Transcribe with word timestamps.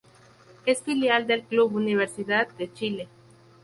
Es 0.65 0.81
filial 0.81 1.27
del 1.27 1.43
Club 1.43 1.75
Universidad 1.75 2.47
de 2.57 2.73
Chile. 2.73 3.07